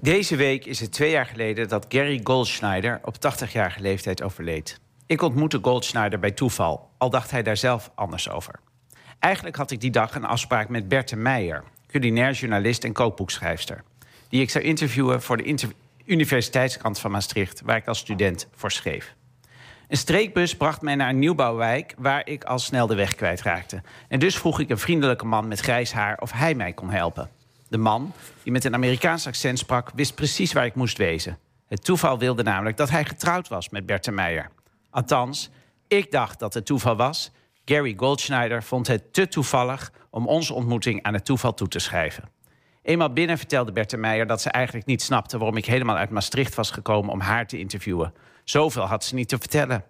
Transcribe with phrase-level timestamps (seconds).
[0.00, 4.80] Deze week is het twee jaar geleden dat Gary Goldschneider op 80-jarige leeftijd overleed.
[5.06, 8.60] Ik ontmoette Goldschneider bij toeval, al dacht hij daar zelf anders over.
[9.18, 13.82] Eigenlijk had ik die dag een afspraak met Berthe Meijer, culinair journalist en kookboekschrijfster,
[14.28, 15.68] die ik zou interviewen voor de inter
[16.04, 19.14] Universiteitskrant van Maastricht, waar ik als student voor schreef.
[19.94, 23.82] Een streekbus bracht mij naar een nieuwbouwwijk waar ik al snel de weg kwijtraakte.
[24.08, 27.30] En dus vroeg ik een vriendelijke man met grijs haar of hij mij kon helpen.
[27.68, 31.38] De man, die met een Amerikaans accent sprak, wist precies waar ik moest wezen.
[31.66, 34.50] Het toeval wilde namelijk dat hij getrouwd was met Berthe Meijer.
[34.90, 35.50] Althans,
[35.88, 37.30] ik dacht dat het toeval was.
[37.64, 42.28] Gary Goldschneider vond het te toevallig om onze ontmoeting aan het toeval toe te schrijven.
[42.82, 46.54] Eenmaal binnen vertelde Berthe Meijer dat ze eigenlijk niet snapte waarom ik helemaal uit Maastricht
[46.54, 48.14] was gekomen om haar te interviewen.
[48.44, 49.84] Zoveel had ze niet te vertellen.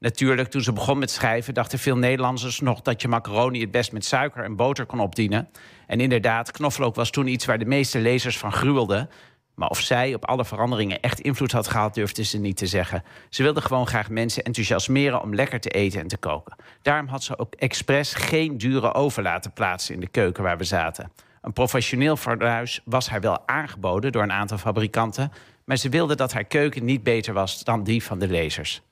[0.00, 3.92] Natuurlijk, toen ze begon met schrijven, dachten veel Nederlanders nog dat je macaroni het best
[3.92, 5.48] met suiker en boter kon opdienen.
[5.86, 9.10] En inderdaad, knoflook was toen iets waar de meeste lezers van gruwelden.
[9.54, 13.02] Maar of zij op alle veranderingen echt invloed had gehad, durfde ze niet te zeggen.
[13.28, 16.56] Ze wilde gewoon graag mensen enthousiasmeren om lekker te eten en te koken.
[16.82, 20.64] Daarom had ze ook expres geen dure oven laten plaatsen in de keuken waar we
[20.64, 21.12] zaten.
[21.42, 25.32] Een professioneel fornuis was haar wel aangeboden door een aantal fabrikanten,
[25.64, 28.82] maar ze wilde dat haar keuken niet beter was dan die van de lezers.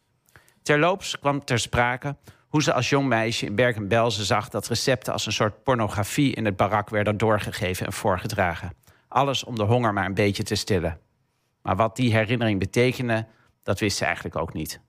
[0.69, 2.17] Terloops kwam ter sprake
[2.49, 6.45] hoe ze als jong meisje in Bergen-Belsen zag dat recepten als een soort pornografie in
[6.45, 8.73] het barak werden doorgegeven en voorgedragen.
[9.09, 10.99] Alles om de honger maar een beetje te stillen.
[11.63, 13.27] Maar wat die herinnering betekende,
[13.63, 14.81] dat wist ze eigenlijk ook niet.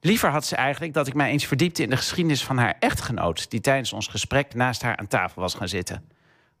[0.00, 3.50] Liever had ze eigenlijk dat ik mij eens verdiepte in de geschiedenis van haar echtgenoot,
[3.50, 6.08] die tijdens ons gesprek naast haar aan tafel was gaan zitten.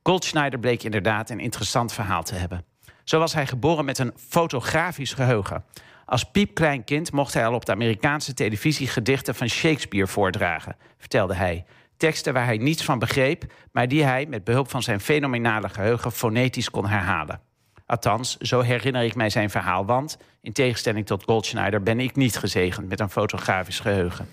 [0.02, 2.64] Goldschneider bleek inderdaad een interessant verhaal te hebben.
[3.04, 5.64] Zo was hij geboren met een fotografisch geheugen.
[6.06, 11.34] Als piepklein kind mocht hij al op de Amerikaanse televisie gedichten van Shakespeare voordragen, vertelde
[11.34, 11.64] hij.
[11.96, 16.12] Teksten waar hij niets van begreep, maar die hij met behulp van zijn fenomenale geheugen
[16.12, 17.40] fonetisch kon herhalen.
[17.86, 22.36] Althans, zo herinner ik mij zijn verhaal, want in tegenstelling tot Goldschneider ben ik niet
[22.36, 24.28] gezegend met een fotografisch geheugen.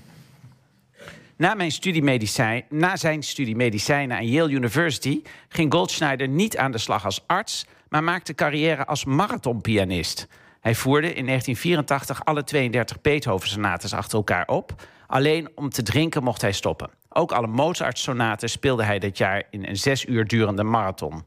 [1.35, 6.71] Na, mijn studie medicijn, na zijn studie medicijnen aan Yale University ging Goldschneider niet aan
[6.71, 10.27] de slag als arts, maar maakte carrière als marathonpianist.
[10.61, 14.87] Hij voerde in 1984 alle 32 Beethoven-sonates achter elkaar op.
[15.07, 16.89] Alleen om te drinken mocht hij stoppen.
[17.09, 21.23] Ook alle Mozart-sonaten speelde hij dat jaar in een zes uur durende marathon.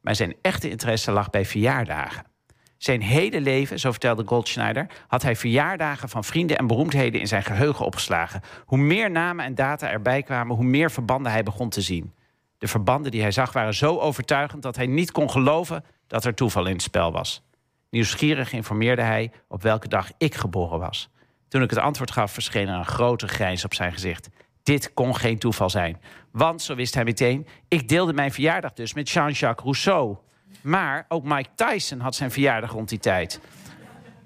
[0.00, 2.24] Maar zijn echte interesse lag bij verjaardagen.
[2.76, 7.42] Zijn hele leven, zo vertelde Goldschneider, had hij verjaardagen van vrienden en beroemdheden in zijn
[7.42, 8.40] geheugen opgeslagen.
[8.64, 12.14] Hoe meer namen en data erbij kwamen, hoe meer verbanden hij begon te zien.
[12.58, 16.34] De verbanden die hij zag waren zo overtuigend dat hij niet kon geloven dat er
[16.34, 17.42] toeval in het spel was.
[17.90, 21.10] Nieuwsgierig informeerde hij op welke dag ik geboren was.
[21.48, 24.28] Toen ik het antwoord gaf, verscheen er een grote grijns op zijn gezicht.
[24.62, 26.00] Dit kon geen toeval zijn.
[26.30, 30.16] Want, zo wist hij meteen, ik deelde mijn verjaardag dus met Jean-Jacques Rousseau.
[30.60, 33.40] Maar ook Mike Tyson had zijn verjaardag rond die tijd.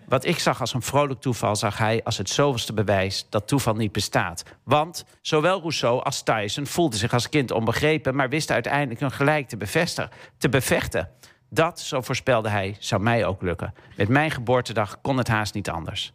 [0.08, 3.74] Wat ik zag als een vrolijk toeval, zag hij als het zoveelste bewijs dat toeval
[3.74, 4.44] niet bestaat.
[4.62, 9.48] Want zowel Rousseau als Tyson voelden zich als kind onbegrepen, maar wisten uiteindelijk hun gelijk
[9.48, 10.08] te,
[10.38, 11.10] te bevechten.
[11.54, 13.74] Dat, zo voorspelde hij, zou mij ook lukken.
[13.96, 16.12] Met mijn geboortedag kon het haast niet anders.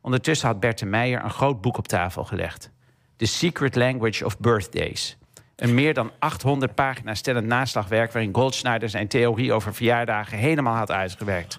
[0.00, 2.70] Ondertussen had Berthe Meijer een groot boek op tafel gelegd.
[3.16, 5.16] The Secret Language of Birthdays.
[5.56, 8.12] Een meer dan 800 pagina stellend naslagwerk...
[8.12, 11.58] waarin Goldschneider zijn theorie over verjaardagen helemaal had uitgewerkt.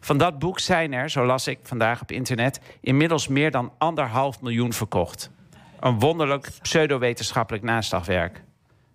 [0.00, 2.60] Van dat boek zijn er, zo las ik vandaag op internet...
[2.80, 5.30] inmiddels meer dan anderhalf miljoen verkocht.
[5.80, 8.42] Een wonderlijk pseudowetenschappelijk naslagwerk.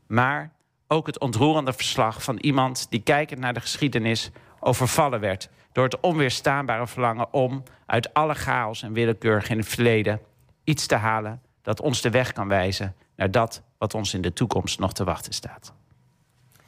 [0.07, 0.51] Maar
[0.91, 4.29] ook het ontroerende verslag van iemand die kijkend naar de geschiedenis
[4.59, 10.21] overvallen werd door het onweerstaanbare verlangen om uit alle chaos en willekeur in het verleden
[10.63, 14.33] iets te halen dat ons de weg kan wijzen naar dat wat ons in de
[14.33, 15.73] toekomst nog te wachten staat.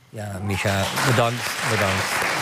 [0.10, 1.70] Ja, Micha, bedankt.
[1.70, 2.33] bedankt.